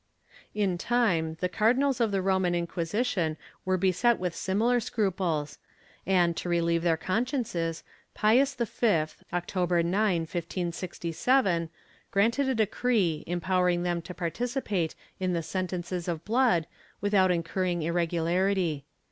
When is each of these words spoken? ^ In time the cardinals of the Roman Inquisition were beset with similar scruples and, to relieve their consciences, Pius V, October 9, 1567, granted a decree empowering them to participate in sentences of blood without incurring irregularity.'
^ 0.25 0.43
In 0.55 0.79
time 0.79 1.37
the 1.41 1.47
cardinals 1.47 2.01
of 2.01 2.09
the 2.11 2.23
Roman 2.23 2.55
Inquisition 2.55 3.37
were 3.65 3.77
beset 3.77 4.17
with 4.17 4.33
similar 4.35 4.79
scruples 4.79 5.59
and, 6.07 6.35
to 6.37 6.49
relieve 6.49 6.81
their 6.81 6.97
consciences, 6.97 7.83
Pius 8.15 8.55
V, 8.55 9.05
October 9.31 9.83
9, 9.83 10.21
1567, 10.21 11.69
granted 12.09 12.49
a 12.49 12.55
decree 12.55 13.23
empowering 13.27 13.83
them 13.83 14.01
to 14.01 14.15
participate 14.15 14.95
in 15.19 15.39
sentences 15.43 16.07
of 16.07 16.25
blood 16.25 16.65
without 16.99 17.29
incurring 17.29 17.83
irregularity.' 17.83 18.85